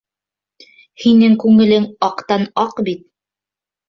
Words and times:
Һинең 1.03 1.35
күңелең 1.43 1.85
аҡтан-аҡ 2.07 2.81
бит... 2.89 3.05